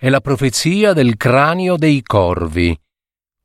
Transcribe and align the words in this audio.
è 0.00 0.08
la 0.08 0.22
profezia 0.22 0.94
del 0.94 1.18
cranio 1.18 1.76
dei 1.76 2.00
corvi, 2.00 2.74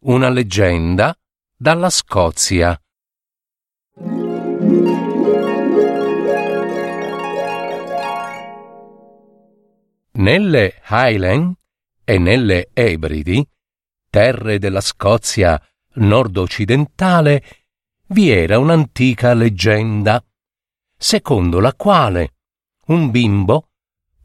una 0.04 0.30
leggenda 0.30 1.14
dalla 1.54 1.90
Scozia. 1.90 2.82
Nelle 10.14 10.82
Highland 10.90 11.56
e 12.06 12.18
nelle 12.20 12.70
Ebridi, 12.72 13.46
terre 14.10 14.58
della 14.58 14.80
Scozia 14.80 15.62
nord-occidentale, 15.96 17.44
vi 18.08 18.30
era 18.30 18.60
un'antica 18.60 19.34
leggenda, 19.34 20.24
secondo 20.96 21.60
la 21.60 21.74
quale 21.74 22.36
un 22.86 23.12
bimbo 23.12 23.72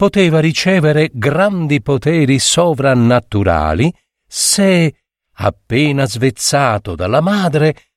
poteva 0.01 0.41
ricevere 0.41 1.11
grandi 1.13 1.83
poteri 1.83 2.39
sovrannaturali 2.39 3.95
se, 4.27 4.95
appena 5.33 6.07
svezzato 6.07 6.95
dalla 6.95 7.21
madre, 7.21 7.89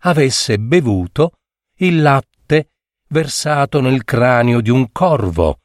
avesse 0.00 0.58
bevuto 0.58 1.38
il 1.76 2.02
latte 2.02 2.72
versato 3.08 3.80
nel 3.80 4.04
cranio 4.04 4.60
di 4.60 4.68
un 4.68 4.92
corvo, 4.92 5.62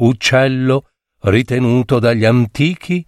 uccello 0.00 0.90
ritenuto 1.20 1.98
dagli 1.98 2.26
antichi 2.26 3.02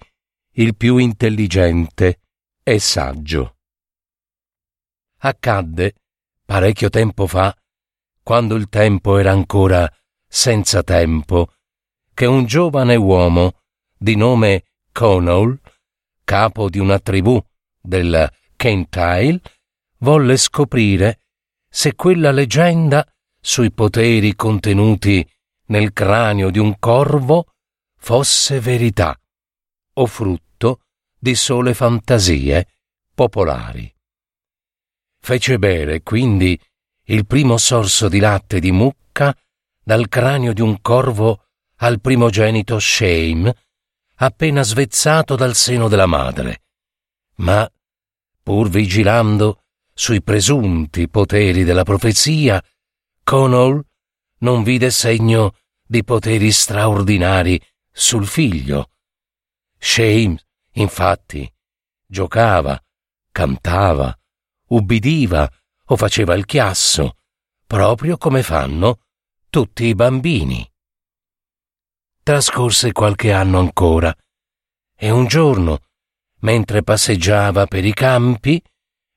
il 0.52 0.74
più 0.76 0.96
intelligente 0.96 2.20
e 2.62 2.78
saggio. 2.78 3.56
Accadde 5.18 5.92
parecchio 6.42 6.88
tempo 6.88 7.26
fa, 7.26 7.54
quando 8.22 8.54
il 8.54 8.70
tempo 8.70 9.18
era 9.18 9.30
ancora 9.30 9.86
senza 10.26 10.82
tempo, 10.82 11.50
che 12.14 12.26
un 12.26 12.46
giovane 12.46 12.94
uomo 12.94 13.60
di 13.98 14.16
nome 14.16 14.64
Connell, 14.92 15.58
capo 16.24 16.70
di 16.70 16.78
una 16.78 16.98
tribù 16.98 17.42
del 17.80 18.30
Kentile, 18.56 19.40
volle 19.98 20.36
scoprire 20.36 21.20
se 21.68 21.94
quella 21.94 22.30
leggenda 22.30 23.06
sui 23.40 23.72
poteri 23.72 24.34
contenuti 24.36 25.28
nel 25.66 25.92
cranio 25.92 26.50
di 26.50 26.58
un 26.58 26.78
corvo 26.78 27.52
fosse 27.98 28.60
verità 28.60 29.18
o 29.94 30.06
frutto 30.06 30.80
di 31.18 31.34
sole 31.34 31.74
fantasie 31.74 32.68
popolari. 33.14 33.92
Fece 35.18 35.58
bere 35.58 36.02
quindi 36.02 36.58
il 37.06 37.26
primo 37.26 37.56
sorso 37.56 38.08
di 38.08 38.18
latte 38.18 38.60
di 38.60 38.70
mucca 38.70 39.36
dal 39.82 40.08
cranio 40.08 40.52
di 40.52 40.60
un 40.60 40.80
corvo 40.80 41.43
al 41.76 42.00
primogenito 42.00 42.78
Shame, 42.78 43.54
appena 44.16 44.62
svezzato 44.62 45.34
dal 45.34 45.54
seno 45.54 45.88
della 45.88 46.06
madre. 46.06 46.62
Ma, 47.36 47.68
pur 48.42 48.68
vigilando 48.68 49.62
sui 49.92 50.22
presunti 50.22 51.08
poteri 51.08 51.64
della 51.64 51.82
profezia, 51.82 52.62
Connell 53.22 53.82
non 54.38 54.62
vide 54.62 54.90
segno 54.90 55.56
di 55.86 56.04
poteri 56.04 56.50
straordinari 56.52 57.60
sul 57.90 58.26
figlio. 58.26 58.90
Shame, 59.78 60.38
infatti, 60.72 61.50
giocava, 62.06 62.80
cantava, 63.30 64.16
ubbidiva 64.68 65.50
o 65.86 65.96
faceva 65.96 66.34
il 66.34 66.44
chiasso, 66.44 67.18
proprio 67.66 68.16
come 68.16 68.42
fanno 68.42 69.00
tutti 69.50 69.84
i 69.84 69.94
bambini. 69.94 70.68
Trascorse 72.24 72.92
qualche 72.92 73.32
anno 73.32 73.58
ancora 73.58 74.10
e 74.96 75.10
un 75.10 75.26
giorno, 75.26 75.80
mentre 76.38 76.82
passeggiava 76.82 77.66
per 77.66 77.84
i 77.84 77.92
campi, 77.92 78.62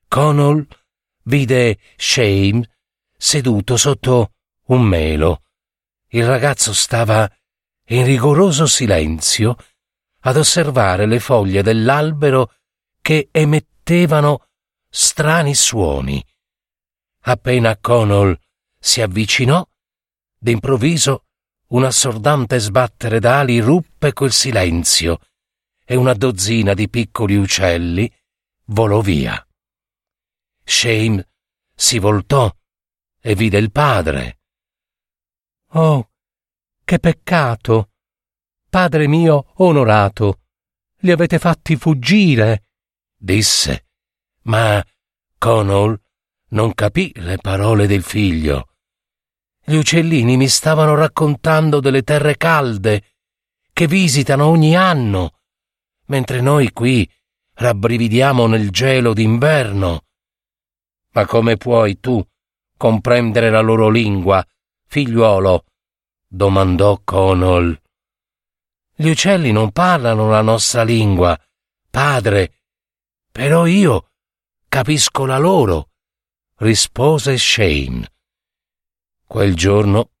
Connell 0.06 0.66
vide 1.22 1.78
Shame 1.96 2.68
seduto 3.16 3.78
sotto 3.78 4.34
un 4.66 4.82
melo. 4.82 5.40
Il 6.08 6.26
ragazzo 6.26 6.74
stava 6.74 7.26
in 7.86 8.04
rigoroso 8.04 8.66
silenzio 8.66 9.56
ad 10.24 10.36
osservare 10.36 11.06
le 11.06 11.18
foglie 11.18 11.62
dell'albero 11.62 12.56
che 13.00 13.30
emettevano 13.30 14.48
strani 14.86 15.54
suoni. 15.54 16.22
Appena 17.20 17.74
Connell 17.78 18.38
si 18.78 19.00
avvicinò, 19.00 19.66
d'improvviso 20.36 21.22
un 21.68 21.84
assordante 21.84 22.58
sbattere 22.58 23.20
d'ali 23.20 23.60
ruppe 23.60 24.12
quel 24.12 24.32
silenzio 24.32 25.18
e 25.84 25.96
una 25.96 26.14
dozzina 26.14 26.72
di 26.74 26.88
piccoli 26.88 27.36
uccelli 27.36 28.10
volò 28.66 29.00
via. 29.00 29.42
Shame 30.64 31.26
si 31.74 31.98
voltò 31.98 32.50
e 33.20 33.34
vide 33.34 33.58
il 33.58 33.70
padre. 33.70 34.38
Oh, 35.72 36.10
che 36.84 36.98
peccato! 36.98 37.90
Padre 38.70 39.06
mio 39.06 39.52
onorato, 39.56 40.40
li 41.00 41.10
avete 41.10 41.38
fatti 41.38 41.76
fuggire, 41.76 42.64
disse, 43.16 43.86
ma 44.42 44.84
Connell 45.38 45.98
non 46.50 46.74
capì 46.74 47.12
le 47.16 47.36
parole 47.38 47.86
del 47.86 48.02
figlio 48.02 48.68
gli 49.68 49.76
uccellini 49.76 50.38
mi 50.38 50.48
stavano 50.48 50.94
raccontando 50.94 51.80
delle 51.80 52.02
terre 52.02 52.38
calde 52.38 53.16
che 53.70 53.86
visitano 53.86 54.46
ogni 54.46 54.74
anno, 54.74 55.40
mentre 56.06 56.40
noi 56.40 56.72
qui 56.72 57.06
rabbrividiamo 57.52 58.46
nel 58.46 58.70
gelo 58.70 59.12
d'inverno. 59.12 60.04
Ma 61.10 61.26
come 61.26 61.58
puoi 61.58 62.00
tu 62.00 62.26
comprendere 62.78 63.50
la 63.50 63.60
loro 63.60 63.90
lingua, 63.90 64.42
figliuolo? 64.86 65.64
domandò 66.26 67.02
Connell. 67.04 67.78
Gli 68.94 69.10
uccelli 69.10 69.52
non 69.52 69.70
parlano 69.72 70.30
la 70.30 70.40
nostra 70.40 70.82
lingua, 70.82 71.38
padre, 71.90 72.62
però 73.30 73.66
io 73.66 74.12
capisco 74.66 75.26
la 75.26 75.36
loro, 75.36 75.90
rispose 76.56 77.36
Shane. 77.36 78.16
Quel 79.28 79.54
giorno 79.54 80.12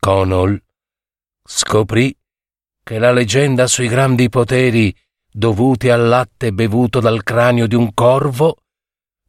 Connell 0.00 0.60
scoprì 1.44 2.12
che 2.82 2.98
la 2.98 3.12
leggenda 3.12 3.68
sui 3.68 3.86
grandi 3.86 4.28
poteri 4.28 4.92
dovuti 5.30 5.88
al 5.88 6.08
latte 6.08 6.52
bevuto 6.52 6.98
dal 6.98 7.22
cranio 7.22 7.68
di 7.68 7.76
un 7.76 7.94
corvo 7.94 8.56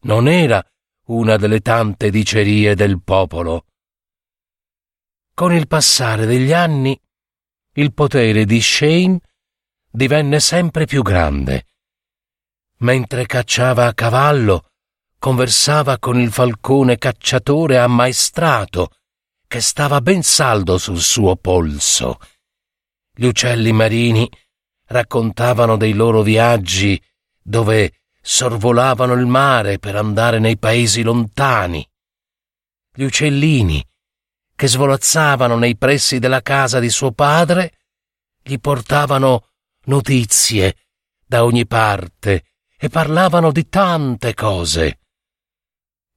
non 0.05 0.27
era 0.27 0.65
una 1.09 1.37
delle 1.37 1.59
tante 1.59 2.09
dicerie 2.09 2.73
del 2.73 2.99
popolo. 3.03 3.67
Con 5.35 5.53
il 5.53 5.67
passare 5.67 6.25
degli 6.25 6.51
anni, 6.51 6.99
il 7.73 7.93
potere 7.93 8.43
di 8.43 8.59
Shane 8.59 9.19
divenne 9.87 10.39
sempre 10.39 10.85
più 10.85 11.03
grande. 11.03 11.67
Mentre 12.77 13.27
cacciava 13.27 13.85
a 13.85 13.93
cavallo, 13.93 14.71
conversava 15.19 15.99
con 15.99 16.19
il 16.19 16.31
falcone 16.31 16.97
cacciatore 16.97 17.77
ammaestrato 17.77 18.89
che 19.51 19.59
stava 19.59 19.99
ben 19.99 20.23
saldo 20.23 20.77
sul 20.77 21.01
suo 21.01 21.35
polso. 21.35 22.19
Gli 23.13 23.25
uccelli 23.25 23.73
marini 23.73 24.31
raccontavano 24.85 25.75
dei 25.75 25.91
loro 25.91 26.21
viaggi 26.21 26.97
dove 27.41 28.03
sorvolavano 28.21 29.11
il 29.11 29.25
mare 29.25 29.77
per 29.77 29.97
andare 29.97 30.39
nei 30.39 30.57
paesi 30.57 31.01
lontani. 31.01 31.85
Gli 32.93 33.03
uccellini, 33.03 33.85
che 34.55 34.69
svolazzavano 34.69 35.57
nei 35.57 35.75
pressi 35.75 36.19
della 36.19 36.41
casa 36.41 36.79
di 36.79 36.89
suo 36.89 37.11
padre, 37.11 37.73
gli 38.41 38.57
portavano 38.57 39.49
notizie 39.87 40.77
da 41.25 41.43
ogni 41.43 41.67
parte 41.67 42.45
e 42.77 42.87
parlavano 42.87 43.51
di 43.51 43.67
tante 43.67 44.33
cose. 44.33 44.99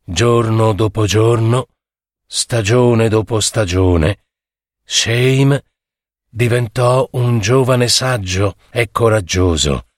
Giorno 0.04 0.72
dopo 0.72 1.04
giorno, 1.06 1.66
stagione 2.26 3.08
dopo 3.08 3.40
stagione, 3.40 4.24
Shame 4.84 5.64
diventò 6.28 7.08
un 7.12 7.38
giovane 7.38 7.88
saggio 7.88 8.56
e 8.70 8.90
coraggioso, 8.90 9.88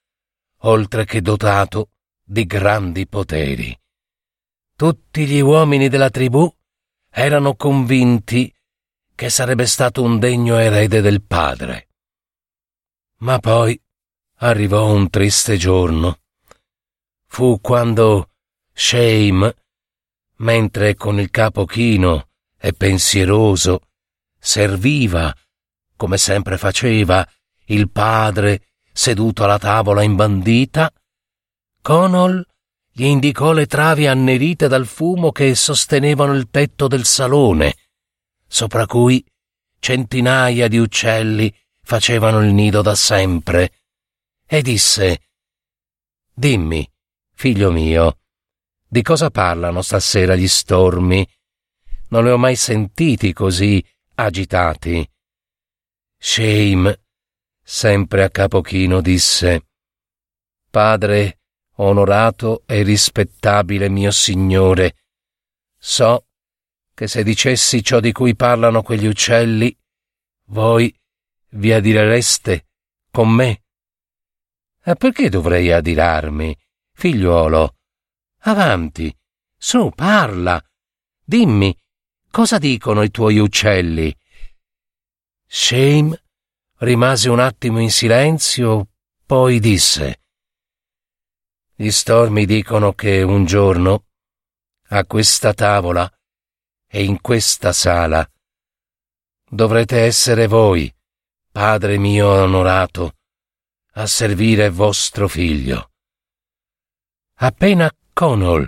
oltre 0.61 1.05
che 1.05 1.23
dotato 1.23 1.91
di 2.23 2.45
grandi 2.45 3.07
poteri. 3.07 3.79
Tutti 4.77 5.27
gli 5.27 5.41
uomini 5.41 5.89
della 5.89 6.11
tribù 6.11 6.53
erano 7.11 7.55
convinti 7.55 8.53
che 9.15 9.31
sarebbe 9.31 9.65
stato 9.67 10.03
un 10.03 10.19
degno 10.19 10.59
erede 10.59 11.01
del 11.01 11.23
padre. 11.23 11.89
Ma 13.21 13.39
poi 13.39 13.81
arrivò 14.41 14.93
un 14.93 15.09
triste 15.09 15.57
giorno. 15.57 16.19
Fu 17.27 17.59
quando 17.63 18.33
Shame, 18.75 19.55
mentre 20.39 20.95
con 20.95 21.19
il 21.19 21.31
capo 21.31 21.65
chino 21.65 22.29
e 22.59 22.73
pensieroso 22.73 23.81
serviva, 24.39 25.35
come 25.97 26.19
sempre 26.19 26.59
faceva, 26.59 27.27
il 27.67 27.91
padre 27.91 28.69
seduto 28.93 29.45
alla 29.45 29.59
tavola 29.59 30.03
imbandita, 30.03 30.93
Conol 31.83 32.45
gli 32.91 33.05
indicò 33.05 33.53
le 33.53 33.67
travi 33.67 34.07
annerite 34.07 34.69
dal 34.69 34.87
fumo 34.87 35.31
che 35.31 35.55
sostenevano 35.55 36.33
il 36.33 36.49
tetto 36.51 36.89
del 36.89 37.05
salone, 37.05 37.77
sopra 38.47 38.87
cui 38.87 39.25
centinaia 39.79 40.67
di 40.69 40.79
uccelli 40.79 41.55
facevano 41.83 42.43
il 42.43 42.53
nido 42.53 42.83
da 42.83 42.95
sempre, 42.95 43.73
e 44.47 44.63
disse 44.63 45.21
Dimmi, 46.33 46.91
figlio 47.35 47.71
mio, 47.71 48.19
di 48.89 49.03
cosa 49.03 49.31
parlano 49.31 49.83
stasera 49.83 50.35
gli 50.35 50.49
stormi? 50.49 51.29
Non 52.09 52.25
li 52.25 52.31
ho 52.31 52.39
mai 52.39 52.57
sentiti 52.57 53.33
così 53.33 53.85
agitati. 54.15 55.09
Shame, 56.19 57.01
sempre 57.63 58.23
a 58.23 58.31
capo 58.31 58.61
chino, 58.61 59.01
disse 59.01 59.67
Padre 60.71 61.39
onorato 61.77 62.63
e 62.67 62.83
rispettabile 62.83 63.89
mio 63.89 64.11
Signore, 64.11 64.97
so 65.77 66.27
che 66.95 67.07
se 67.07 67.23
dicessi 67.23 67.83
ciò 67.83 68.01
di 68.01 68.13
cui 68.13 68.35
parlano 68.35 68.83
quegli 68.83 69.07
uccelli, 69.07 69.77
voi 70.47 70.95
vi 71.51 71.73
adirereste 71.73 72.67
con 73.11 73.31
me. 73.31 73.63
E 74.83 74.95
perché 74.95 75.29
dovrei 75.29 75.73
adirarmi, 75.73 76.57
figliuolo? 76.93 77.76
Avanti, 78.49 79.13
su, 79.59 79.91
parla. 79.93 80.65
Dimmi, 81.25 81.77
cosa 82.31 82.59
dicono 82.59 83.03
i 83.03 83.11
tuoi 83.11 83.39
uccelli? 83.39 84.17
Shame 85.45 86.23
rimase 86.79 87.29
un 87.29 87.41
attimo 87.41 87.81
in 87.81 87.91
silenzio, 87.91 88.91
poi 89.27 89.59
disse 89.59 90.23
Gli 91.75 91.91
stormi 91.91 92.47
dicono 92.47 92.93
che 92.93 93.21
un 93.23 93.47
giorno, 93.47 94.05
a 94.91 95.05
questa 95.07 95.53
tavola 95.53 96.09
e 96.87 97.03
in 97.03 97.21
questa 97.21 97.73
sala, 97.73 98.25
dovrete 99.51 100.03
essere 100.03 100.47
voi, 100.47 100.95
Padre 101.51 101.99
mio 101.99 102.29
onorato, 102.29 103.17
a 103.95 104.07
servire 104.07 104.71
vostro 104.71 105.27
figlio. 105.27 105.91
Appena 107.39 107.93
Conall 108.17 108.67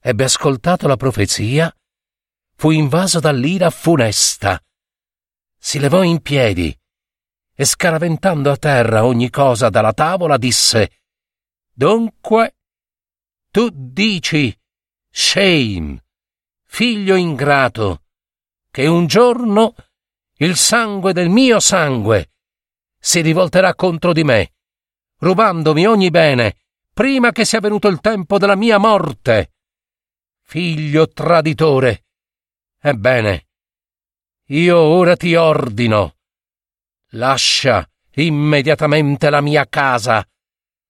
ebbe 0.00 0.24
ascoltato 0.24 0.88
la 0.88 0.96
profezia, 0.96 1.70
fu 2.56 2.70
invaso 2.70 3.20
dall'ira 3.20 3.68
funesta. 3.68 4.58
Si 5.58 5.78
levò 5.78 6.02
in 6.02 6.22
piedi 6.22 6.74
e 7.54 7.64
scaraventando 7.66 8.50
a 8.50 8.56
terra 8.56 9.04
ogni 9.04 9.28
cosa 9.28 9.68
dalla 9.68 9.92
tavola 9.92 10.38
disse 10.38 11.02
Dunque, 11.70 12.56
tu 13.50 13.68
dici, 13.70 14.58
Shame, 15.10 16.02
figlio 16.64 17.16
ingrato, 17.16 18.04
che 18.70 18.86
un 18.86 19.06
giorno 19.06 19.74
il 20.36 20.56
sangue 20.56 21.12
del 21.12 21.28
mio 21.28 21.60
sangue 21.60 22.30
si 22.98 23.20
rivolterà 23.20 23.74
contro 23.74 24.14
di 24.14 24.24
me, 24.24 24.54
rubandomi 25.18 25.86
ogni 25.86 26.08
bene 26.08 26.56
prima 26.92 27.32
che 27.32 27.44
sia 27.44 27.60
venuto 27.60 27.88
il 27.88 28.00
tempo 28.00 28.38
della 28.38 28.56
mia 28.56 28.78
morte. 28.78 29.54
Figlio 30.42 31.08
traditore. 31.08 32.04
Ebbene, 32.78 33.46
io 34.48 34.78
ora 34.78 35.16
ti 35.16 35.34
ordino. 35.34 36.16
Lascia 37.12 37.88
immediatamente 38.14 39.30
la 39.30 39.40
mia 39.40 39.66
casa. 39.68 40.26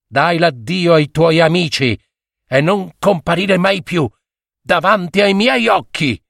Dai 0.07 0.39
l'addio 0.39 0.95
ai 0.95 1.11
tuoi 1.11 1.41
amici 1.41 1.99
e 2.47 2.61
non 2.61 2.93
comparire 2.99 3.57
mai 3.57 3.83
più 3.83 4.09
davanti 4.61 5.21
ai 5.21 5.35
miei 5.35 5.69
occhi. 5.69 6.21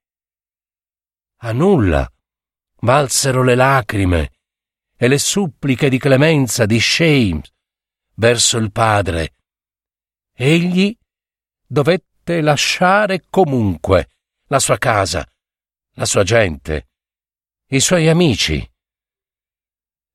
A 1.44 1.52
nulla 1.52 2.08
valsero 2.80 3.42
le 3.42 3.54
lacrime 3.54 4.32
e 4.96 5.08
le 5.08 5.18
suppliche 5.18 5.88
di 5.88 5.98
clemenza 5.98 6.66
di 6.66 6.78
Shames 6.78 7.50
verso 8.14 8.58
il 8.58 8.70
padre 8.70 9.34
egli 10.42 10.96
dovette 11.64 12.40
lasciare 12.40 13.26
comunque 13.30 14.08
la 14.48 14.58
sua 14.58 14.76
casa, 14.76 15.24
la 15.94 16.04
sua 16.04 16.24
gente, 16.24 16.88
i 17.68 17.78
suoi 17.78 18.08
amici. 18.08 18.68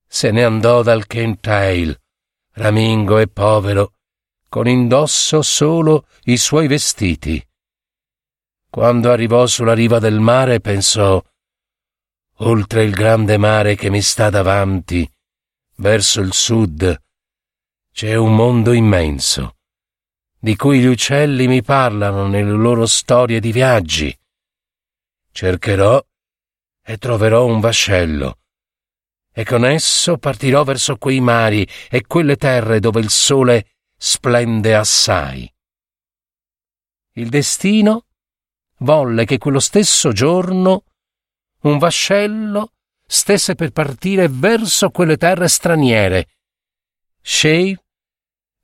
Se 0.05 0.31
ne 0.31 0.43
andò 0.43 0.83
dal 0.83 1.07
Kentail, 1.07 1.97
ramingo 2.55 3.19
e 3.19 3.29
povero, 3.29 3.93
con 4.49 4.67
indosso 4.67 5.41
solo 5.41 6.07
i 6.23 6.35
suoi 6.35 6.67
vestiti. 6.67 7.41
Quando 8.69 9.11
arrivò 9.11 9.47
sulla 9.47 9.73
riva 9.73 9.99
del 9.99 10.19
mare 10.19 10.59
pensò 10.59 11.23
oltre 12.39 12.83
il 12.83 12.91
grande 12.91 13.37
mare 13.37 13.75
che 13.75 13.89
mi 13.89 14.01
sta 14.01 14.29
davanti, 14.29 15.09
verso 15.75 16.19
il 16.19 16.33
sud, 16.33 17.01
c'è 17.93 18.15
un 18.15 18.35
mondo 18.35 18.73
immenso 18.73 19.56
di 20.39 20.55
cui 20.55 20.79
gli 20.79 20.85
uccelli 20.85 21.47
mi 21.47 21.63
parlano 21.63 22.27
nelle 22.27 22.51
loro 22.51 22.85
storie 22.85 23.39
di 23.39 23.51
viaggi. 23.51 24.15
Cercherò 25.31 26.03
e 26.83 26.97
troverò 26.97 27.45
un 27.45 27.59
vascello, 27.59 28.39
e 29.33 29.43
con 29.43 29.65
esso 29.65 30.17
partirò 30.17 30.63
verso 30.63 30.97
quei 30.97 31.19
mari 31.19 31.67
e 31.89 32.05
quelle 32.05 32.37
terre 32.37 32.79
dove 32.79 32.99
il 32.99 33.09
sole 33.09 33.75
splende 33.97 34.75
assai. 34.75 35.51
Il 37.13 37.29
destino 37.29 38.05
volle 38.79 39.25
che 39.25 39.39
quello 39.39 39.59
stesso 39.59 40.11
giorno 40.11 40.83
un 41.61 41.79
vascello 41.79 42.73
stesse 43.05 43.55
per 43.55 43.71
partire 43.71 44.27
verso 44.29 44.91
quelle 44.91 45.17
terre 45.17 45.47
straniere. 45.47 46.27
Shea 47.21 47.75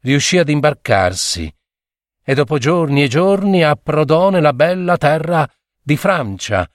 riuscì 0.01 0.38
ad 0.38 0.50
imbarcarsi 0.50 1.53
e 2.24 2.34
dopo 2.34 2.58
giorni 2.58 3.03
e 3.03 3.08
giorni 3.08 3.63
approdò 3.63 4.30
nella 4.30 4.53
bella 4.53 4.98
terra 4.98 5.48
di 5.82 5.98
Francia, 5.98 6.70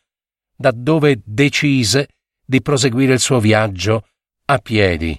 da 0.54 0.70
dove 0.70 1.22
decise 1.24 2.08
di 2.44 2.60
proseguire 2.60 3.14
il 3.14 3.20
suo 3.20 3.40
viaggio 3.40 4.06
a 4.46 4.58
piedi. 4.58 5.18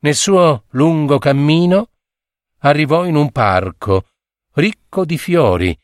Nel 0.00 0.14
suo 0.14 0.64
lungo 0.70 1.18
cammino 1.18 1.90
arrivò 2.58 3.04
in 3.04 3.16
un 3.16 3.30
parco 3.32 4.08
ricco 4.54 5.04
di 5.04 5.18
fiori, 5.18 5.78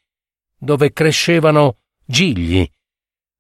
dove 0.57 0.93
crescevano 0.93 1.79
gigli. 2.05 2.67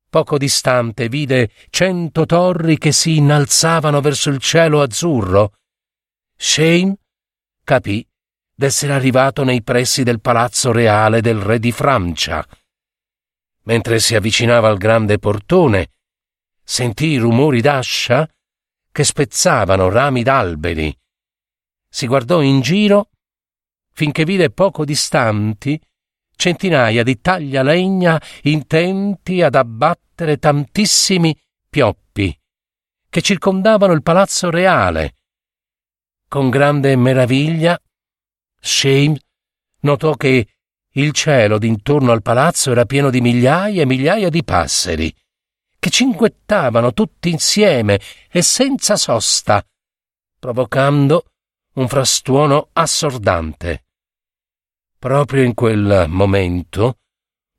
Poco 0.08 0.36
distante 0.36 1.08
vide 1.08 1.50
cento 1.70 2.26
torri 2.26 2.76
che 2.76 2.92
si 2.92 3.16
innalzavano 3.16 4.00
verso 4.02 4.28
il 4.28 4.38
cielo 4.38 4.82
azzurro. 4.82 5.54
Shane 6.36 6.96
capì 7.64 8.06
d'essere 8.62 8.92
arrivato 8.92 9.42
nei 9.42 9.60
pressi 9.60 10.04
del 10.04 10.20
palazzo 10.20 10.70
reale 10.70 11.20
del 11.20 11.40
re 11.40 11.58
di 11.58 11.72
Francia. 11.72 12.46
Mentre 13.64 13.98
si 13.98 14.14
avvicinava 14.14 14.68
al 14.68 14.78
grande 14.78 15.18
portone, 15.18 15.90
sentì 16.62 17.16
rumori 17.16 17.60
d'ascia 17.60 18.28
che 18.92 19.02
spezzavano 19.02 19.88
rami 19.88 20.22
d'alberi. 20.22 20.96
Si 21.88 22.06
guardò 22.06 22.40
in 22.40 22.60
giro 22.60 23.08
finché 23.92 24.24
vide 24.24 24.50
poco 24.50 24.84
distanti 24.84 25.80
centinaia 26.36 27.02
di 27.02 27.20
taglialegna 27.20 28.22
intenti 28.42 29.42
ad 29.42 29.56
abbattere 29.56 30.36
tantissimi 30.38 31.36
pioppi 31.68 32.38
che 33.08 33.22
circondavano 33.22 33.92
il 33.92 34.02
palazzo 34.02 34.50
reale. 34.50 35.14
Con 36.28 36.48
grande 36.48 36.94
meraviglia 36.94 37.76
Shane 38.64 39.18
notò 39.80 40.14
che 40.14 40.46
il 40.92 41.12
cielo 41.12 41.58
d'intorno 41.58 42.12
al 42.12 42.22
palazzo 42.22 42.70
era 42.70 42.84
pieno 42.84 43.10
di 43.10 43.20
migliaia 43.20 43.82
e 43.82 43.86
migliaia 43.86 44.28
di 44.28 44.44
passeri, 44.44 45.12
che 45.78 45.90
cinguettavano 45.90 46.92
tutti 46.92 47.28
insieme 47.28 48.00
e 48.30 48.40
senza 48.42 48.96
sosta, 48.96 49.66
provocando 50.38 51.32
un 51.74 51.88
frastuono 51.88 52.68
assordante. 52.72 53.86
Proprio 54.96 55.42
in 55.42 55.54
quel 55.54 56.06
momento 56.08 56.98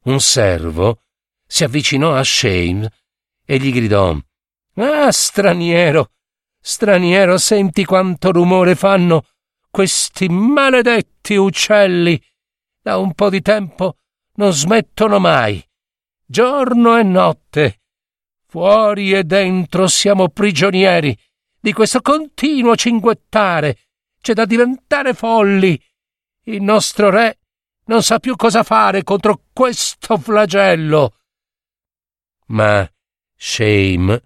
un 0.03 0.21
servo 0.21 1.01
si 1.45 1.65
avvicinò 1.65 2.15
a 2.15 2.23
Shane 2.23 2.89
e 3.45 3.57
gli 3.57 3.73
gridò 3.73 4.17
Ah, 4.75 5.11
straniero, 5.11 6.11
straniero, 6.61 7.37
senti 7.37 7.83
quanto 7.83 8.31
rumore 8.31 8.75
fanno 8.75 9.25
questi 9.73 10.29
maledetti 10.29 11.33
uccelli. 11.33 12.23
Da 12.79 12.97
un 12.97 13.15
po' 13.15 13.31
di 13.31 13.41
tempo 13.41 13.97
non 14.35 14.53
smettono 14.53 15.17
mai. 15.17 15.67
Giorno 16.23 16.95
e 16.95 17.01
notte. 17.01 17.81
Fuori 18.45 19.13
e 19.13 19.23
dentro 19.23 19.87
siamo 19.87 20.29
prigionieri 20.29 21.17
di 21.59 21.73
questo 21.73 22.01
continuo 22.01 22.75
cinguettare. 22.75 23.79
C'è 24.21 24.33
da 24.33 24.45
diventare 24.45 25.15
folli. 25.15 25.81
Il 26.43 26.61
nostro 26.61 27.09
re 27.09 27.39
non 27.85 28.03
sa 28.03 28.19
più 28.19 28.35
cosa 28.35 28.61
fare 28.61 29.01
contro 29.01 29.45
questo 29.51 30.19
flagello. 30.19 31.15
Ma 32.49 32.87
Shame 33.35 34.21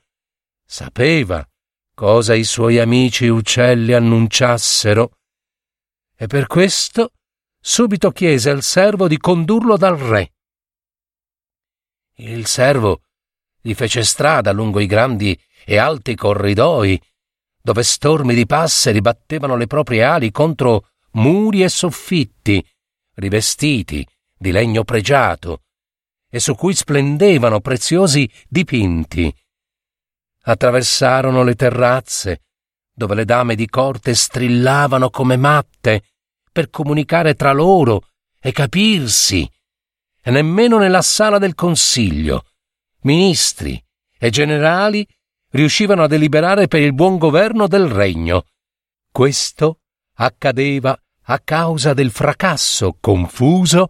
sapeva 0.66 1.48
cosa 1.94 2.34
i 2.34 2.44
suoi 2.44 2.80
amici 2.80 3.28
uccelli 3.28 3.94
annunciassero 3.94 5.17
e 6.18 6.28
per 6.28 6.48
questo 6.48 7.12
subito 7.60 8.12
chiese 8.12 8.50
al 8.50 8.64
servo 8.64 9.08
di 9.08 9.18
condurlo 9.18 9.78
dal 9.78 9.98
re. 9.98 10.34
Il 12.16 12.48
servo 12.48 13.04
gli 13.62 13.74
fece 13.74 14.04
strada 14.04 14.52
lungo 14.52 14.80
i 14.80 14.88
grandi 14.88 15.40
e 15.64 15.78
alti 15.78 16.16
corridoi, 16.16 17.00
dove 17.62 17.84
stormi 17.84 18.34
di 18.34 18.46
passeri 18.46 19.02
battevano 19.02 19.56
le 19.56 19.68
proprie 19.68 20.04
ali 20.04 20.32
contro 20.32 20.92
muri 21.12 21.64
e 21.64 21.70
soffitti, 21.70 22.66
rivestiti 23.16 24.08
di 24.36 24.52
legno 24.52 24.84
pregiato, 24.84 25.64
e 26.30 26.40
su 26.40 26.56
cui 26.56 26.74
splendevano 26.74 27.60
preziosi 27.60 28.30
dipinti. 28.48 29.34
Attraversarono 30.44 31.44
le 31.44 31.56
terrazze, 31.56 32.47
dove 32.98 33.14
le 33.14 33.26
dame 33.26 33.54
di 33.54 33.68
corte 33.68 34.16
strillavano 34.16 35.12
come 35.12 35.38
matte 35.38 36.02
per 36.52 36.72
comunicare 36.72 37.36
tra 37.36 37.52
loro 37.52 38.08
e 38.40 38.52
capirsi, 38.52 39.48
e 40.20 40.32
nemmeno 40.32 40.80
nella 40.80 41.04
sala 41.04 41.38
del 41.38 41.54
consiglio 41.54 42.44
ministri 43.02 43.80
e 44.18 44.32
generali 44.32 45.08
riuscivano 45.52 46.02
a 46.02 46.08
deliberare 46.08 46.68
per 46.68 46.82
il 46.82 46.92
buon 46.92 47.20
governo 47.20 47.68
del 47.68 47.86
regno. 47.86 48.46
Questo 49.12 49.82
accadeva 50.16 51.00
a 51.30 51.40
causa 51.40 51.94
del 51.94 52.10
fracasso 52.10 52.98
confuso 53.00 53.90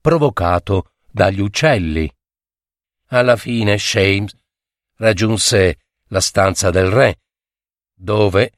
provocato 0.00 0.94
dagli 1.08 1.40
uccelli. 1.40 2.12
Alla 3.10 3.36
fine 3.36 3.78
Shames 3.78 4.34
raggiunse 4.96 5.78
la 6.08 6.20
stanza 6.20 6.70
del 6.70 6.90
re, 6.90 7.21
dove, 8.02 8.52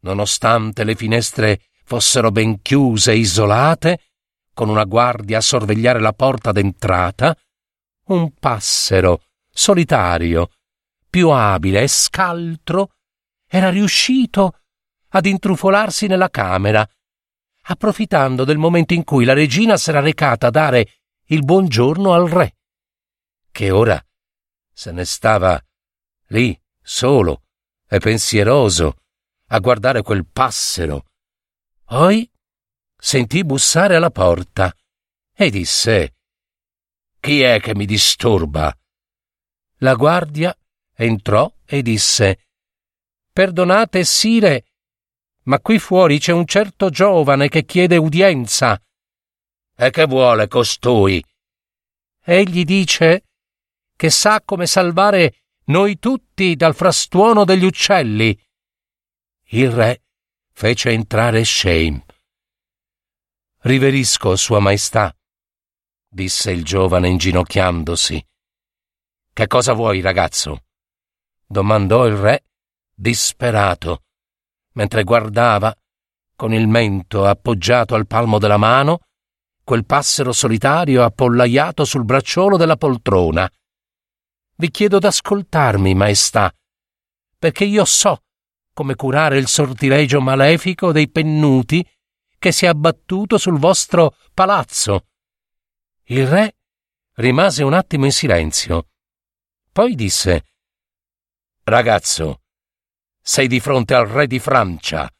nonostante 0.00 0.84
le 0.84 0.94
finestre 0.94 1.60
fossero 1.84 2.30
ben 2.30 2.62
chiuse 2.62 3.12
e 3.12 3.18
isolate, 3.18 4.00
con 4.54 4.68
una 4.68 4.84
guardia 4.84 5.38
a 5.38 5.42
sorvegliare 5.42 6.00
la 6.00 6.12
porta 6.12 6.50
d'entrata, 6.50 7.36
un 8.06 8.32
passero 8.32 9.24
solitario, 9.50 10.50
più 11.08 11.28
abile 11.28 11.82
e 11.82 11.88
scaltro, 11.88 12.94
era 13.46 13.68
riuscito 13.68 14.60
ad 15.10 15.26
intrufolarsi 15.26 16.06
nella 16.06 16.30
camera 16.30 16.88
approfittando 17.68 18.44
del 18.44 18.58
momento 18.58 18.94
in 18.94 19.04
cui 19.04 19.24
la 19.24 19.32
regina 19.32 19.76
s'era 19.76 20.00
recata 20.00 20.48
a 20.48 20.50
dare 20.50 21.00
il 21.26 21.44
buongiorno 21.44 22.12
al 22.12 22.28
re, 22.28 22.56
che 23.50 23.70
ora 23.70 24.02
se 24.72 24.92
ne 24.92 25.04
stava 25.04 25.60
lì, 26.28 26.58
solo 26.80 27.45
e 27.88 27.98
pensieroso, 27.98 28.96
a 29.48 29.58
guardare 29.58 30.02
quel 30.02 30.26
passero. 30.26 31.06
Poi 31.84 32.28
sentì 32.98 33.44
bussare 33.44 33.96
alla 33.96 34.10
porta 34.10 34.74
e 35.32 35.50
disse 35.50 36.16
Chi 37.20 37.42
è 37.42 37.60
che 37.60 37.74
mi 37.74 37.86
disturba? 37.86 38.76
La 39.80 39.94
guardia 39.94 40.56
entrò 40.94 41.52
e 41.64 41.82
disse 41.82 42.46
Perdonate, 43.32 44.04
sire, 44.04 44.64
ma 45.42 45.60
qui 45.60 45.78
fuori 45.78 46.18
c'è 46.18 46.32
un 46.32 46.46
certo 46.46 46.90
giovane 46.90 47.48
che 47.48 47.64
chiede 47.64 47.96
udienza. 47.96 48.80
E 49.76 49.90
che 49.90 50.06
vuole 50.06 50.48
costui? 50.48 51.22
Egli 52.24 52.64
dice 52.64 53.26
che 53.94 54.10
sa 54.10 54.40
come 54.42 54.66
salvare 54.66 55.44
noi 55.66 55.98
tutti 55.98 56.56
dal 56.56 56.74
frastuono 56.74 57.44
degli 57.44 57.64
uccelli. 57.64 58.38
Il 59.50 59.70
re 59.70 60.02
fece 60.52 60.90
entrare 60.90 61.44
Shame. 61.44 62.04
Riverisco, 63.60 64.36
Sua 64.36 64.60
Maestà, 64.60 65.14
disse 66.08 66.50
il 66.50 66.64
giovane 66.64 67.08
inginocchiandosi. 67.08 68.26
Che 69.32 69.46
cosa 69.46 69.72
vuoi, 69.72 70.00
ragazzo? 70.00 70.62
domandò 71.48 72.06
il 72.06 72.16
re, 72.16 72.44
disperato 72.92 74.00
mentre 74.76 75.04
guardava, 75.04 75.74
con 76.36 76.52
il 76.52 76.68
mento 76.68 77.24
appoggiato 77.24 77.94
al 77.94 78.06
palmo 78.06 78.38
della 78.38 78.58
mano, 78.58 79.00
quel 79.64 79.84
passero 79.84 80.32
solitario 80.32 81.02
appollaiato 81.02 81.84
sul 81.84 82.04
bracciolo 82.04 82.56
della 82.56 82.76
poltrona. 82.76 83.50
Vi 84.58 84.70
chiedo 84.70 84.98
d'ascoltarmi, 84.98 85.94
maestà, 85.94 86.50
perché 87.38 87.64
io 87.64 87.84
so 87.84 88.22
come 88.72 88.94
curare 88.94 89.36
il 89.36 89.48
sortilegio 89.48 90.20
malefico 90.20 90.92
dei 90.92 91.10
pennuti 91.10 91.86
che 92.38 92.52
si 92.52 92.64
è 92.64 92.68
abbattuto 92.68 93.36
sul 93.36 93.58
vostro 93.58 94.16
palazzo. 94.32 95.08
Il 96.04 96.26
re 96.26 96.56
rimase 97.16 97.62
un 97.64 97.74
attimo 97.74 98.06
in 98.06 98.12
silenzio. 98.12 98.88
Poi 99.72 99.94
disse 99.94 100.44
Ragazzo, 101.64 102.42
sei 103.20 103.48
di 103.48 103.60
fronte 103.60 103.92
al 103.92 104.06
re 104.06 104.26
di 104.26 104.38
Francia. 104.38 105.10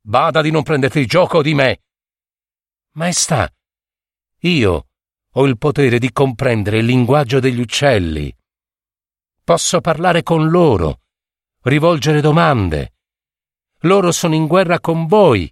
Bada 0.00 0.42
di 0.42 0.50
non 0.50 0.62
prenderti 0.62 1.06
gioco 1.06 1.40
di 1.42 1.54
me. 1.54 1.82
Maestà, 2.92 3.50
io 4.40 4.88
ho 5.30 5.46
il 5.46 5.56
potere 5.56 5.98
di 5.98 6.12
comprendere 6.12 6.78
il 6.78 6.86
linguaggio 6.86 7.40
degli 7.40 7.60
uccelli. 7.60 8.34
Posso 9.46 9.80
parlare 9.80 10.24
con 10.24 10.48
loro, 10.48 11.02
rivolgere 11.62 12.20
domande. 12.20 12.94
Loro 13.82 14.10
sono 14.10 14.34
in 14.34 14.48
guerra 14.48 14.80
con 14.80 15.06
voi 15.06 15.48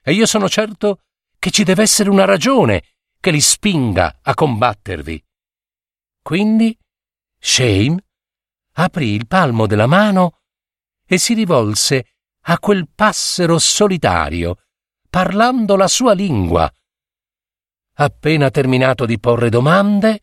e 0.00 0.12
io 0.12 0.24
sono 0.24 0.48
certo 0.48 1.02
che 1.40 1.50
ci 1.50 1.64
deve 1.64 1.82
essere 1.82 2.10
una 2.10 2.26
ragione 2.26 2.94
che 3.18 3.32
li 3.32 3.40
spinga 3.40 4.20
a 4.22 4.34
combattervi. 4.34 5.20
Quindi 6.22 6.78
Shame 7.36 8.04
aprì 8.74 9.08
il 9.08 9.26
palmo 9.26 9.66
della 9.66 9.88
mano 9.88 10.42
e 11.04 11.18
si 11.18 11.34
rivolse 11.34 12.14
a 12.42 12.56
quel 12.60 12.88
passero 12.88 13.58
solitario, 13.58 14.62
parlando 15.10 15.74
la 15.74 15.88
sua 15.88 16.12
lingua. 16.12 16.72
Appena 17.94 18.48
terminato 18.50 19.04
di 19.04 19.18
porre 19.18 19.48
domande, 19.48 20.20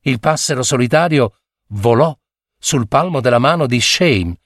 il 0.00 0.20
passero 0.20 0.62
solitario 0.62 1.39
volò 1.70 2.16
sul 2.58 2.88
palmo 2.88 3.20
della 3.20 3.38
mano 3.38 3.66
di 3.66 3.80
Shame 3.80 4.40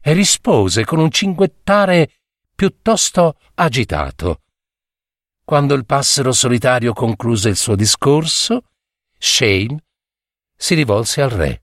e 0.00 0.12
rispose 0.12 0.84
con 0.84 0.98
un 0.98 1.10
cinguettare 1.10 2.12
piuttosto 2.54 3.38
agitato. 3.54 4.42
Quando 5.44 5.74
il 5.74 5.84
passero 5.84 6.32
solitario 6.32 6.92
concluse 6.92 7.48
il 7.48 7.56
suo 7.56 7.76
discorso, 7.76 8.70
Shame 9.18 9.84
si 10.56 10.74
rivolse 10.74 11.22
al 11.22 11.30
re. 11.30 11.62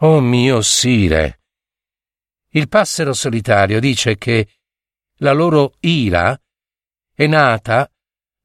Oh 0.00 0.20
mio 0.20 0.60
sire, 0.60 1.40
il 2.50 2.68
passero 2.68 3.12
solitario 3.12 3.80
dice 3.80 4.16
che 4.16 4.48
la 5.18 5.32
loro 5.32 5.74
ira 5.80 6.38
è 7.12 7.26
nata 7.26 7.90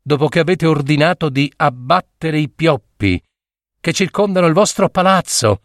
dopo 0.01 0.27
che 0.27 0.39
avete 0.39 0.65
ordinato 0.65 1.29
di 1.29 1.51
abbattere 1.57 2.39
i 2.39 2.49
pioppi 2.49 3.21
che 3.79 3.93
circondano 3.93 4.48
il 4.48 4.53
vostro 4.53 4.89
palazzo. 4.89 5.63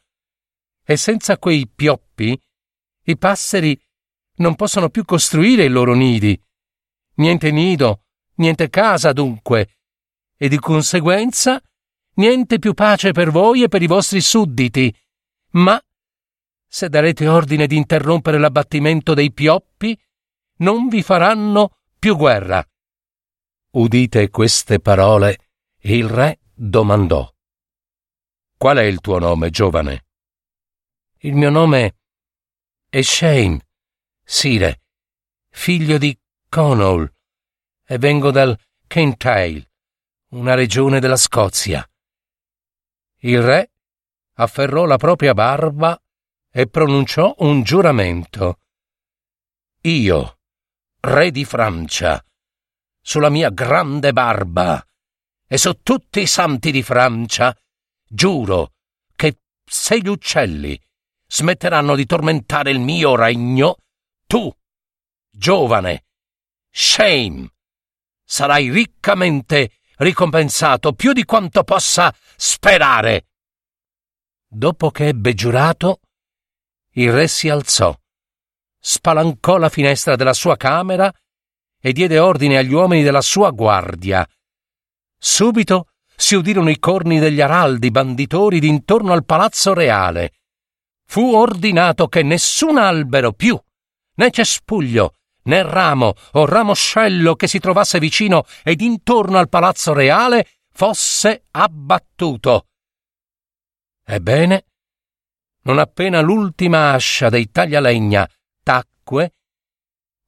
E 0.85 0.97
senza 0.97 1.39
quei 1.39 1.69
pioppi 1.69 2.39
i 3.07 3.19
passeri 3.19 3.81
non 4.37 4.55
possono 4.55 4.89
più 4.89 5.05
costruire 5.05 5.65
i 5.65 5.69
loro 5.69 5.95
nidi. 5.95 6.41
Niente 7.17 7.51
nido, 7.51 8.05
niente 8.37 8.69
casa 8.71 9.13
dunque, 9.13 9.77
e 10.37 10.49
di 10.49 10.59
conseguenza 10.59 11.63
niente 12.15 12.59
più 12.59 12.75
pace 12.75 13.13
per 13.13 13.31
voi 13.31 13.63
e 13.63 13.69
per 13.69 13.83
i 13.83 13.87
vostri 13.87 14.21
sudditi. 14.21 14.95
Ma 15.51 15.81
se 16.67 16.89
darete 16.89 17.29
ordine 17.29 17.67
di 17.67 17.77
interrompere 17.77 18.39
l'abbattimento 18.39 19.15
dei 19.15 19.33
pioppi, 19.33 19.99
non 20.57 20.89
vi 20.89 21.03
faranno 21.03 21.79
più 21.99 22.17
guerra. 22.17 22.65
Udite 23.71 24.29
queste 24.31 24.81
parole, 24.81 25.39
il 25.83 26.09
re 26.09 26.41
domandò. 26.53 27.34
Qual 28.65 28.79
è 28.79 28.83
il 28.85 29.01
tuo 29.01 29.19
nome, 29.19 29.51
giovane? 29.51 30.07
Il 31.19 31.35
mio 31.35 31.51
nome 31.51 31.97
è 32.89 33.03
Shane, 33.03 33.61
Sire, 34.25 34.81
figlio 35.51 35.99
di 35.99 36.19
Connell, 36.49 37.13
e 37.85 37.99
vengo 37.99 38.31
dal 38.31 38.59
Kentile, 38.87 39.71
una 40.31 40.55
regione 40.55 40.99
della 40.99 41.19
Scozia. 41.19 41.87
Il 43.19 43.43
re 43.43 43.71
afferrò 44.37 44.87
la 44.87 44.97
propria 44.97 45.35
barba 45.35 46.03
e 46.51 46.67
pronunciò 46.67 47.35
un 47.41 47.65
giuramento. 47.65 48.61
Io, 49.83 50.39
re 51.01 51.31
di 51.31 51.45
Francia, 51.45 52.25
sulla 52.99 53.29
mia 53.29 53.51
grande 53.51 54.15
barba 54.15 54.83
e 55.47 55.59
su 55.59 55.83
tutti 55.83 56.21
i 56.21 56.27
santi 56.27 56.71
di 56.71 56.83
Francia, 56.83 57.55
giuro 58.15 58.75
che 59.17 59.41
se 59.65 60.01
gli 60.01 60.09
uccelli 60.09 60.81
smetteranno 61.27 61.97
di 61.97 62.07
tormentare 62.07 62.71
il 62.71 62.79
mio 62.79 63.17
regno, 63.17 63.79
tu, 64.27 64.53
giovane, 65.29 66.05
shame, 66.71 67.51
sarai 68.25 68.71
riccamente 68.71 69.79
ricompensato 69.97 70.93
più 70.93 71.13
di 71.13 71.25
quanto 71.25 71.65
possa 71.65 72.15
sperare. 72.37 73.27
Dopo 74.47 74.91
che 74.91 75.09
ebbe 75.09 75.35
giurato, 75.35 76.01
il 76.93 77.13
re 77.13 77.27
si 77.27 77.49
alzò, 77.49 77.93
spalancò 78.79 79.57
la 79.57 79.69
finestra 79.69 80.15
della 80.15 80.35
sua 80.35 80.57
camera 80.57 81.13
e 81.81 81.93
diede 81.93 82.21
ordine 82.21 82.59
agli 82.59 82.73
uomini 82.73 83.03
della 83.03 83.21
sua 83.21 83.51
guardia. 83.51 84.27
Subito 85.19 85.89
si 86.17 86.35
udirono 86.35 86.71
i 86.71 86.79
corni 86.79 87.19
degli 87.19 87.41
araldi 87.41 87.91
banditori 87.91 88.61
d'intorno 88.61 89.13
al 89.13 89.25
palazzo 89.25 89.75
reale. 89.75 90.33
Fu 91.07 91.35
ordinato 91.35 92.09
che 92.09 92.23
nessun 92.23 92.79
albero 92.79 93.33
più, 93.33 93.61
né 94.17 94.31
cespuglio, 94.31 95.15
né 95.45 95.63
ramo 95.63 96.15
o 96.33 96.47
ramoscello 96.47 97.35
che 97.35 97.47
si 97.47 97.59
trovasse 97.59 97.99
vicino 97.99 98.45
ed 98.63 98.81
intorno 98.81 99.39
al 99.39 99.49
palazzo 99.49 99.93
reale 99.93 100.47
fosse 100.73 101.45
abbattuto. 101.51 102.67
Ebbene, 104.07 104.67
non 105.63 105.79
appena 105.79 106.21
l'ultima 106.21 106.93
ascia 106.93 107.29
dei 107.29 107.51
taglialegna 107.51 108.29
tacque, 108.63 109.33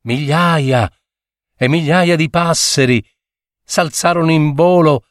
migliaia 0.03 0.91
e 1.57 1.69
migliaia 1.69 2.17
di 2.17 2.31
passeri 2.31 3.05
s'alzarono 3.65 4.31
in 4.31 4.55
volo, 4.55 5.07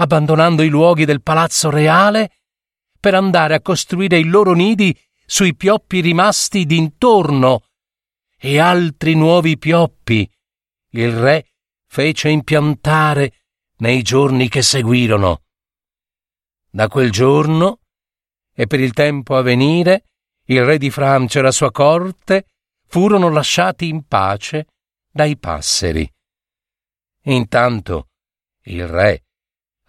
abbandonando 0.00 0.62
i 0.62 0.68
luoghi 0.68 1.04
del 1.04 1.22
palazzo 1.22 1.70
reale 1.70 2.32
per 2.98 3.14
andare 3.14 3.54
a 3.54 3.60
costruire 3.60 4.18
i 4.18 4.24
loro 4.24 4.54
nidi 4.54 4.96
sui 5.24 5.54
pioppi 5.54 6.00
rimasti 6.00 6.66
d'intorno 6.66 7.64
e 8.36 8.58
altri 8.58 9.14
nuovi 9.14 9.58
pioppi 9.58 10.28
il 10.92 11.12
re 11.12 11.46
fece 11.86 12.28
impiantare 12.28 13.32
nei 13.78 14.02
giorni 14.02 14.48
che 14.48 14.62
seguirono. 14.62 15.42
Da 16.70 16.88
quel 16.88 17.10
giorno 17.10 17.80
e 18.54 18.66
per 18.66 18.80
il 18.80 18.92
tempo 18.92 19.36
a 19.36 19.42
venire 19.42 20.04
il 20.46 20.64
re 20.64 20.78
di 20.78 20.90
Francia 20.90 21.40
e 21.40 21.42
la 21.42 21.50
sua 21.50 21.70
corte 21.70 22.46
furono 22.86 23.28
lasciati 23.28 23.88
in 23.88 24.06
pace 24.06 24.66
dai 25.10 25.36
passeri. 25.36 26.10
Intanto 27.24 28.08
il 28.64 28.86
re 28.86 29.24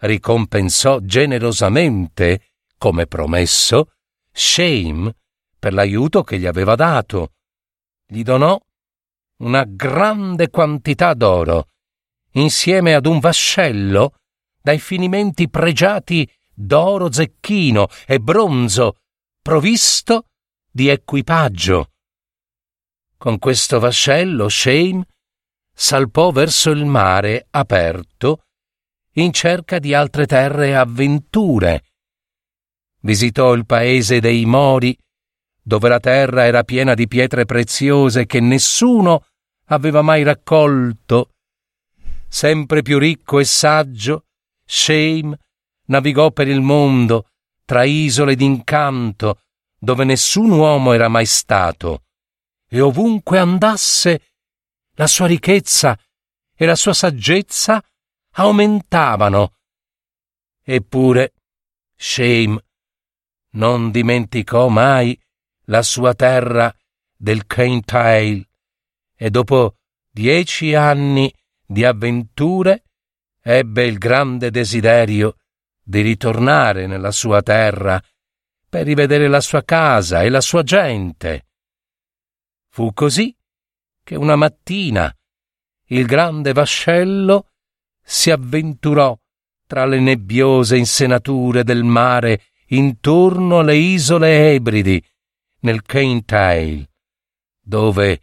ricompensò 0.00 0.98
generosamente, 1.00 2.48
come 2.78 3.06
promesso, 3.06 3.92
Shame 4.32 5.14
per 5.58 5.74
l'aiuto 5.74 6.22
che 6.22 6.38
gli 6.38 6.46
aveva 6.46 6.74
dato 6.74 7.32
gli 8.10 8.22
donò 8.24 8.60
una 9.38 9.64
grande 9.64 10.50
quantità 10.50 11.14
d'oro, 11.14 11.68
insieme 12.32 12.94
ad 12.94 13.06
un 13.06 13.20
vascello 13.20 14.16
dai 14.60 14.80
finimenti 14.80 15.48
pregiati 15.48 16.28
d'oro 16.52 17.10
zecchino 17.10 17.86
e 18.06 18.18
bronzo, 18.18 18.96
provvisto 19.40 20.26
di 20.70 20.88
equipaggio. 20.88 21.92
Con 23.16 23.38
questo 23.38 23.78
vascello 23.78 24.48
Shame 24.48 25.06
salpò 25.72 26.30
verso 26.32 26.70
il 26.70 26.84
mare 26.84 27.46
aperto 27.50 28.46
in 29.14 29.32
cerca 29.32 29.78
di 29.78 29.94
altre 29.94 30.26
terre 30.26 30.68
e 30.68 30.72
avventure. 30.72 31.84
Visitò 33.00 33.52
il 33.54 33.66
paese 33.66 34.20
dei 34.20 34.44
Mori 34.44 34.96
dove 35.62 35.88
la 35.88 36.00
terra 36.00 36.44
era 36.44 36.64
piena 36.64 36.94
di 36.94 37.06
pietre 37.06 37.44
preziose 37.44 38.26
che 38.26 38.40
nessuno 38.40 39.26
aveva 39.66 40.02
mai 40.02 40.22
raccolto. 40.22 41.30
Sempre 42.28 42.82
più 42.82 42.98
ricco 42.98 43.38
e 43.38 43.44
saggio, 43.44 44.24
Shame 44.64 45.38
navigò 45.86 46.30
per 46.30 46.48
il 46.48 46.60
mondo 46.60 47.28
tra 47.64 47.84
isole 47.84 48.34
d'incanto 48.34 49.40
dove 49.78 50.04
nessun 50.04 50.50
uomo 50.50 50.92
era 50.92 51.08
mai 51.08 51.26
stato, 51.26 52.02
e 52.68 52.80
ovunque 52.80 53.38
andasse 53.38 54.20
la 54.94 55.06
sua 55.06 55.26
ricchezza 55.26 55.98
e 56.54 56.66
la 56.66 56.74
sua 56.74 56.92
saggezza 56.92 57.82
aumentavano. 58.32 59.54
Eppure 60.62 61.34
Shame 61.96 62.64
non 63.52 63.90
dimenticò 63.90 64.68
mai 64.68 65.18
la 65.64 65.82
sua 65.82 66.14
terra 66.14 66.74
del 67.16 67.46
Caintail 67.46 68.46
e 69.14 69.30
dopo 69.30 69.76
dieci 70.10 70.74
anni 70.74 71.32
di 71.66 71.84
avventure 71.84 72.84
ebbe 73.42 73.84
il 73.84 73.98
grande 73.98 74.50
desiderio 74.50 75.36
di 75.82 76.00
ritornare 76.00 76.86
nella 76.86 77.10
sua 77.10 77.42
terra 77.42 78.00
per 78.68 78.86
rivedere 78.86 79.28
la 79.28 79.40
sua 79.40 79.62
casa 79.64 80.22
e 80.22 80.28
la 80.28 80.40
sua 80.40 80.62
gente. 80.62 81.46
Fu 82.68 82.92
così 82.92 83.36
che 84.02 84.14
una 84.14 84.36
mattina 84.36 85.12
il 85.86 86.06
grande 86.06 86.52
vascello 86.52 87.49
si 88.10 88.32
avventurò 88.32 89.16
tra 89.68 89.86
le 89.86 90.00
nebbiose 90.00 90.76
insenature 90.76 91.62
del 91.62 91.84
mare 91.84 92.46
intorno 92.70 93.60
alle 93.60 93.76
isole 93.76 94.52
Ebridi 94.52 95.00
nel 95.60 95.82
Caintail, 95.82 96.90
dove, 97.60 98.22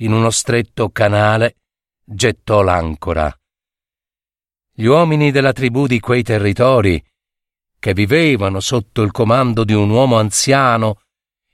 in 0.00 0.12
uno 0.12 0.28
stretto 0.28 0.90
canale, 0.90 1.56
gettò 2.04 2.60
l'ancora. 2.60 3.34
Gli 4.70 4.84
uomini 4.84 5.30
della 5.30 5.54
tribù 5.54 5.86
di 5.86 6.00
quei 6.00 6.22
territori, 6.22 7.02
che 7.78 7.94
vivevano 7.94 8.60
sotto 8.60 9.00
il 9.00 9.10
comando 9.10 9.64
di 9.64 9.72
un 9.72 9.88
uomo 9.88 10.18
anziano, 10.18 11.00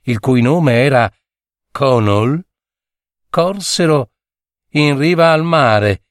il 0.01 0.19
cui 0.19 0.41
nome 0.41 0.73
era 0.73 1.09
Conall, 1.71 2.43
corsero 3.29 4.11
in 4.71 4.97
riva 4.97 5.31
al 5.31 5.45
mare 5.45 6.07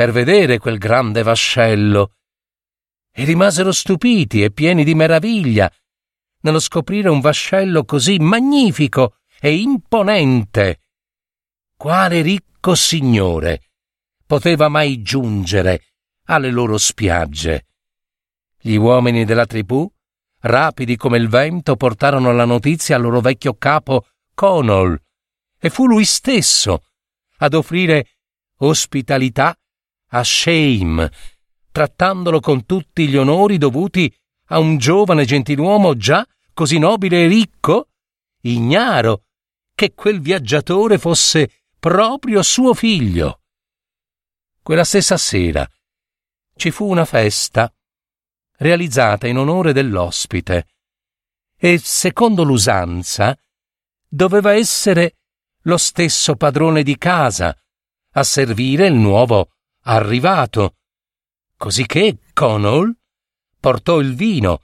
per 0.00 0.12
vedere 0.12 0.56
quel 0.56 0.78
grande 0.78 1.22
vascello 1.22 2.14
e 3.12 3.22
rimasero 3.24 3.70
stupiti 3.70 4.42
e 4.42 4.50
pieni 4.50 4.82
di 4.82 4.94
meraviglia 4.94 5.70
nello 6.40 6.58
scoprire 6.58 7.10
un 7.10 7.20
vascello 7.20 7.84
così 7.84 8.16
magnifico 8.18 9.18
e 9.38 9.58
imponente. 9.58 10.80
Quale 11.76 12.22
ricco 12.22 12.74
signore 12.74 13.72
poteva 14.24 14.68
mai 14.68 15.02
giungere 15.02 15.82
alle 16.28 16.50
loro 16.50 16.78
spiagge? 16.78 17.66
Gli 18.58 18.76
uomini 18.76 19.26
della 19.26 19.44
tribù, 19.44 19.86
rapidi 20.38 20.96
come 20.96 21.18
il 21.18 21.28
vento, 21.28 21.76
portarono 21.76 22.32
la 22.32 22.46
notizia 22.46 22.96
al 22.96 23.02
loro 23.02 23.20
vecchio 23.20 23.52
capo 23.52 24.06
Conall, 24.32 24.98
e 25.58 25.68
fu 25.68 25.86
lui 25.86 26.06
stesso 26.06 26.84
ad 27.36 27.52
offrire 27.52 28.12
ospitalità 28.60 29.54
a 30.10 30.24
Shame, 30.24 31.10
trattandolo 31.70 32.40
con 32.40 32.66
tutti 32.66 33.08
gli 33.08 33.16
onori 33.16 33.58
dovuti 33.58 34.12
a 34.46 34.58
un 34.58 34.78
giovane 34.78 35.24
gentiluomo 35.24 35.96
già 35.96 36.26
così 36.52 36.78
nobile 36.78 37.24
e 37.24 37.26
ricco? 37.26 37.88
Ignaro 38.42 39.24
che 39.74 39.94
quel 39.94 40.20
viaggiatore 40.20 40.98
fosse 40.98 41.62
proprio 41.78 42.42
suo 42.42 42.74
figlio. 42.74 43.40
Quella 44.62 44.84
stessa 44.84 45.16
sera 45.16 45.66
ci 46.54 46.70
fu 46.70 46.88
una 46.90 47.04
festa 47.04 47.72
realizzata 48.58 49.26
in 49.26 49.38
onore 49.38 49.72
dell'ospite 49.72 50.66
e, 51.56 51.78
secondo 51.78 52.42
l'usanza, 52.42 53.36
doveva 54.06 54.54
essere 54.54 55.16
lo 55.62 55.76
stesso 55.76 56.36
padrone 56.36 56.82
di 56.82 56.96
casa 56.98 57.56
a 58.12 58.22
servire 58.24 58.86
il 58.86 58.94
nuovo 58.94 59.52
arrivato. 59.94 60.76
Cosicché 61.56 62.18
Connell 62.32 62.96
portò 63.58 63.98
il 64.00 64.14
vino 64.14 64.62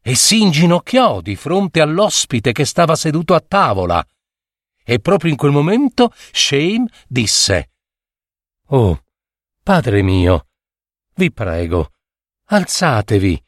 e 0.00 0.14
si 0.14 0.40
inginocchiò 0.40 1.20
di 1.20 1.36
fronte 1.36 1.80
all'ospite 1.80 2.52
che 2.52 2.64
stava 2.64 2.96
seduto 2.96 3.34
a 3.34 3.40
tavola. 3.40 4.04
E 4.82 5.00
proprio 5.00 5.30
in 5.30 5.36
quel 5.36 5.52
momento 5.52 6.12
Shame 6.32 6.88
disse 7.06 7.72
Oh, 8.68 9.02
padre 9.62 10.02
mio, 10.02 10.46
vi 11.14 11.30
prego, 11.32 11.92
alzatevi. 12.44 13.44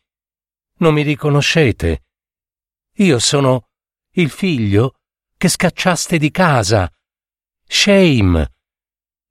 Non 0.79 0.95
mi 0.95 1.03
riconoscete. 1.03 2.05
Io 2.97 3.19
sono 3.19 3.69
il 4.15 4.29
figlio 4.31 5.01
che 5.37 5.49
scacciaste 5.49 6.19
di 6.19 6.31
casa. 6.31 6.91
Shame. 7.67 8.53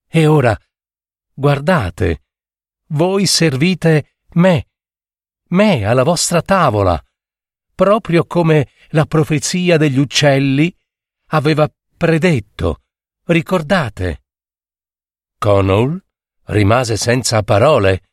E 0.08 0.26
ora, 0.26 0.58
guardate, 1.40 2.24
voi 2.88 3.26
servite 3.26 4.18
me, 4.34 4.68
me 5.52 5.86
alla 5.86 6.04
vostra 6.04 6.42
tavola 6.42 7.02
proprio 7.74 8.26
come 8.26 8.68
la 8.90 9.06
profezia 9.06 9.78
degli 9.78 9.98
uccelli 9.98 10.76
aveva 11.28 11.72
predetto. 11.96 12.82
Ricordate? 13.24 14.24
Connell 15.38 16.04
rimase 16.48 16.98
senza 16.98 17.42
parole 17.42 18.10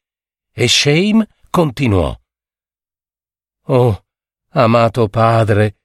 e 0.53 0.69
Shame 0.69 1.27
continuò. 1.51 2.17
Oh, 3.69 4.05
amato 4.51 5.09
padre, 5.09 5.79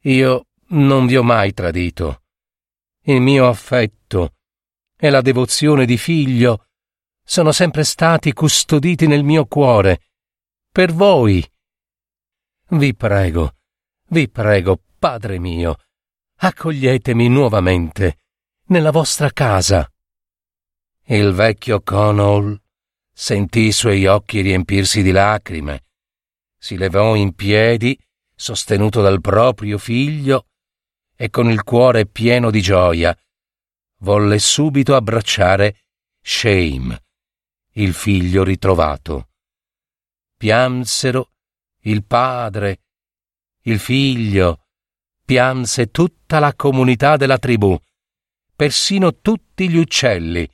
io 0.00 0.46
non 0.70 1.06
vi 1.06 1.16
ho 1.16 1.22
mai 1.22 1.52
tradito. 1.52 2.24
Il 3.02 3.20
mio 3.20 3.46
affetto 3.46 4.35
e 5.06 5.10
la 5.10 5.20
devozione 5.20 5.86
di 5.86 5.96
figlio 5.96 6.66
sono 7.24 7.52
sempre 7.52 7.84
stati 7.84 8.32
custoditi 8.32 9.06
nel 9.06 9.22
mio 9.22 9.46
cuore, 9.46 10.00
per 10.70 10.92
voi 10.92 11.48
vi 12.70 12.94
prego, 12.94 13.54
vi 14.08 14.28
prego, 14.28 14.80
Padre 14.98 15.38
mio, 15.38 15.78
accoglietemi 16.38 17.28
nuovamente 17.28 18.18
nella 18.66 18.90
vostra 18.90 19.30
casa. 19.30 19.88
Il 21.04 21.32
vecchio 21.32 21.80
Connell 21.82 22.60
sentì 23.12 23.66
i 23.66 23.72
suoi 23.72 24.06
occhi 24.06 24.40
riempirsi 24.40 25.02
di 25.02 25.12
lacrime, 25.12 25.84
si 26.58 26.76
levò 26.76 27.14
in 27.14 27.32
piedi, 27.34 27.96
sostenuto 28.34 29.02
dal 29.02 29.20
proprio 29.20 29.78
figlio, 29.78 30.46
e 31.14 31.30
con 31.30 31.48
il 31.48 31.62
cuore 31.62 32.06
pieno 32.06 32.50
di 32.50 32.60
gioia 32.60 33.16
volle 33.98 34.38
subito 34.38 34.94
abbracciare 34.94 35.86
Shame, 36.20 37.04
il 37.72 37.94
figlio 37.94 38.42
ritrovato. 38.42 39.28
Piansero 40.36 41.30
il 41.82 42.04
padre, 42.04 42.80
il 43.62 43.78
figlio, 43.78 44.66
pianse 45.24 45.90
tutta 45.90 46.38
la 46.38 46.54
comunità 46.54 47.16
della 47.16 47.38
tribù, 47.38 47.78
persino 48.54 49.20
tutti 49.20 49.68
gli 49.68 49.76
uccelli 49.76 50.48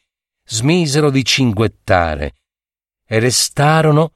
smisero 0.45 1.11
di 1.11 1.25
cinguettare 1.25 2.35
e 3.07 3.19
restarono 3.19 4.15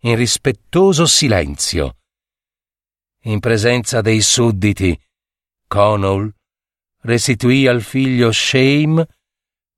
in 0.00 0.16
rispettoso 0.16 1.06
silenzio. 1.06 1.96
In 3.24 3.40
presenza 3.40 4.00
dei 4.00 4.20
sudditi, 4.20 4.98
Connell 5.66 6.32
restituì 7.04 7.66
al 7.66 7.82
figlio 7.82 8.32
Shame 8.32 9.06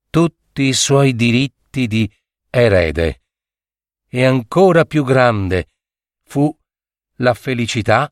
tutti 0.09 0.63
i 0.63 0.73
suoi 0.73 1.15
diritti 1.15 1.87
di 1.87 2.09
erede 2.49 3.21
e 4.07 4.25
ancora 4.25 4.85
più 4.85 5.03
grande 5.03 5.67
fu 6.23 6.55
la 7.17 7.33
felicità 7.33 8.11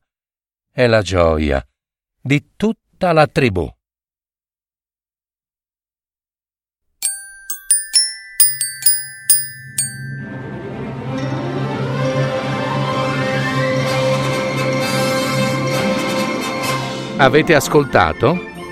e 0.72 0.88
la 0.88 1.02
gioia 1.02 1.66
di 2.22 2.52
tutta 2.56 3.12
la 3.14 3.28
tribù. 3.28 3.72
Avete 17.18 17.56
ascoltato 17.56 18.55